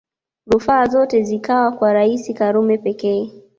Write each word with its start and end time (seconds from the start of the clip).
Rufaa 0.45 0.87
zote 0.87 1.23
zikawa 1.23 1.71
kwa 1.71 1.93
Rais 1.93 2.33
Karume 2.33 2.77
pekee 2.77 3.31